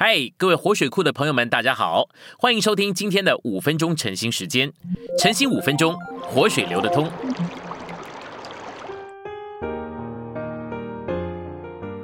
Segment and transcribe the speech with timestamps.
[0.00, 2.08] 嗨，各位活水库的朋友们，大家好，
[2.38, 4.72] 欢迎收听今天的五分钟晨兴时间。
[5.18, 7.10] 晨兴五分钟，活水流得通。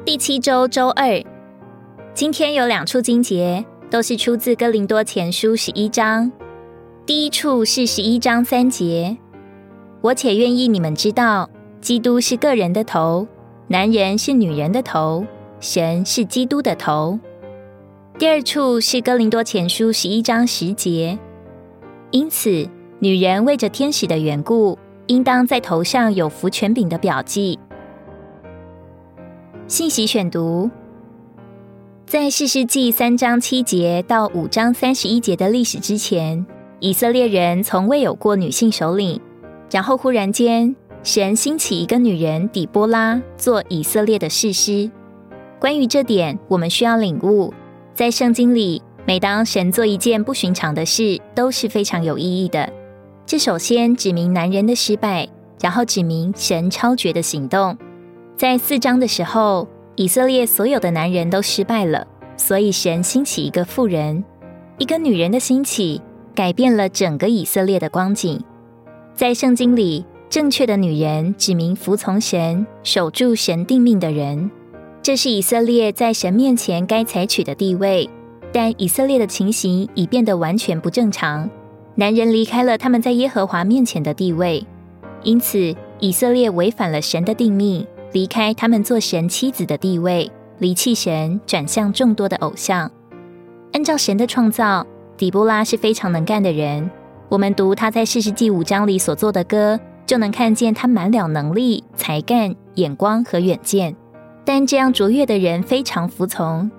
[0.05, 1.23] 第七周周二，
[2.13, 6.33] 今天有两处经节，都是出自哥林多前书十一章。
[7.07, 9.17] 第一处是十一章三节，
[10.01, 11.49] 我且愿意你们知道，
[11.81, 13.29] 基督是个人的头，
[13.69, 15.25] 男人是女人的头，
[15.61, 17.21] 神是基督的头。
[18.17, 21.19] 第二处是哥林多前书十一章十节，
[22.13, 22.69] 因此
[23.01, 24.79] 女人为着天使的缘故，
[25.09, 27.59] 应当在头上有福权柄的表记。
[29.67, 30.71] 信息选读，
[32.07, 36.47] 在四世纪三章七节到五章三十一节的历史之前，
[36.79, 39.21] 以色列人从未有过女性首领。
[39.73, 44.89] 然后忽然间，神兴起一个女人底波拉做以色列的士师。
[45.59, 47.53] 关于这点，我们需要领悟。
[47.95, 52.69] 在圣经里，每当神做一件不寻常的事，都是非常有意义的。
[53.25, 55.29] 这首先指明男人的失败，
[55.61, 57.79] 然后指明神超绝的行动。
[58.37, 62.05] 在四章的时候，以色列所有的男人都失败了，
[62.37, 64.25] 所以神兴起一个妇人，
[64.79, 66.03] 一个女人的兴起，
[66.35, 68.43] 改变了整个以色列的光景。
[69.15, 74.51] 在圣经里，正确的女人指明服从神、守住神定命的人。
[75.05, 78.09] 这是以色列在神面前该采取的地位，
[78.51, 81.51] 但以色列的情形已变得完全不正常。
[81.97, 84.67] 男人离开了他们在耶和华面前的地位，
[85.23, 92.91] 因此以色列违反了神的定命，离开他们做神妻子的地位，离弃神，转向众多的偶像。
[93.75, 94.87] 按照神的创造，
[95.19, 96.91] 底波拉是非常能干的人。
[97.29, 103.95] 我们读他在四世纪五章里所做的歌，就能看见他满了能力、才干、眼光和远见。
[104.45, 106.71] 但这样卓越的人非常服从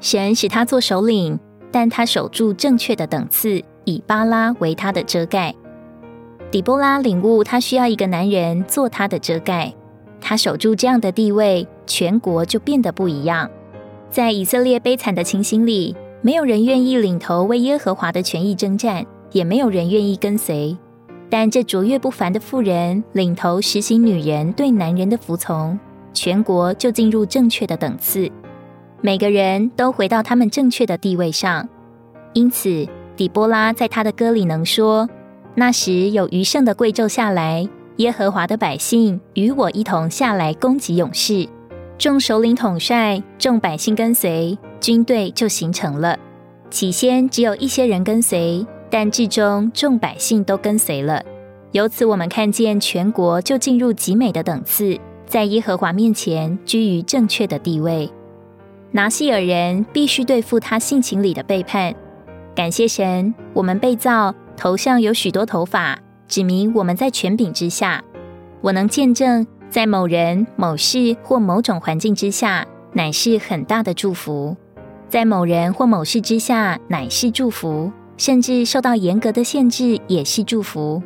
[0.00, 1.38] 神，使他做首领，
[1.70, 5.54] 但他守住正确的等次，以巴拉为他的遮盖。
[6.50, 9.72] 底波拉领悟，他需要一个男人做他的遮盖。
[10.20, 13.50] 他守住这样的地位，全国就变得不一样。
[14.08, 20.76] 在以色列悲惨的情形里，没有人愿意领头为耶和华的权益征战，也没有人愿意跟随。
[21.28, 25.78] 但这卓越不凡的妇人领头实行女人对男人的服从。
[26.14, 28.30] 全国就进入正确的等次，
[29.02, 31.68] 每个人都回到他们正确的地位上。
[32.32, 35.08] 因此，底波拉在他的歌里能说
[35.54, 41.46] ：“那时有余剩的贵胄下来，耶和华的百姓与我一同下来攻击勇士，
[41.98, 46.18] 众首领统帅，众百姓跟随，军队就形成了。
[46.70, 51.22] 起先只有一些人跟随，但至终众百姓都跟随了。
[51.70, 58.10] 由此，我们看见全国就进入极美的等次。”在耶和华面前居于正确的地位，
[58.92, 61.94] 拿西尔人必须对付他性情里的背叛。
[62.54, 65.98] 感谢神，我们被造头上有许多头发，
[66.28, 68.04] 指明我们在权柄之下。
[68.60, 74.56] 我能见证，在某人、某事或某种环境之下，乃是很大的祝福；
[75.08, 81.02] 在某人或某事之下，乃是祝福，甚至受到严格的限制，也是祝福。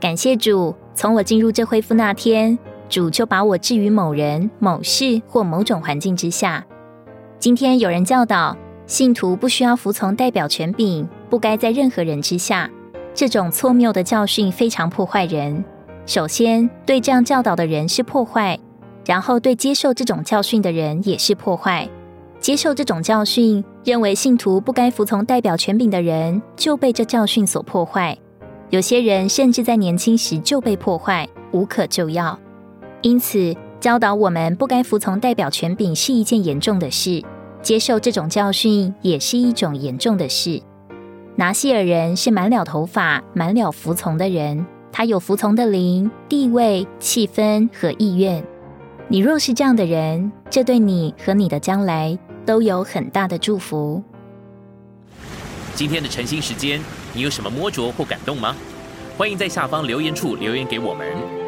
[0.00, 2.58] 感谢主，从我进入这恢复那天。
[2.88, 6.64] 主就把我置于某人、某事或某种环境之下。
[7.38, 8.56] 今天有人教导
[8.86, 12.70] 信徒不需要服从代表权柄，不该在任何人之下。
[13.14, 15.64] 这种错谬的教训非常破坏人。
[16.06, 18.56] 首先，对这样教导的人是破坏；
[19.04, 21.88] 然后，对接受这种教训的人也是破坏。
[22.40, 28.16] 接受这种教训，认为信徒不该服从代表权柄的人，就被这教训所破坏。
[28.70, 32.38] 有些人甚至在年轻时就被破坏，无可救药。
[33.00, 37.22] 因此，教导我们不该服从代表权柄是一件严重的事，
[37.62, 40.60] 接受这种教训也是一种严重的事。
[41.36, 48.42] 拿西尔人是满了头发、满了服从的人，他有服从的灵、地位、气氛和意愿。
[49.06, 54.02] 你若是这样的人，这对你和你的将来都有很大的祝福。
[55.76, 56.80] 今天的晨兴时间，
[57.14, 58.56] 你有什么摸着或感动吗？
[59.16, 61.47] 欢迎在下方留言处留言给我们。